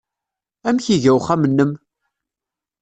Amek 0.67 0.85
iga 0.95 1.11
uxxam-nnem? 1.17 1.71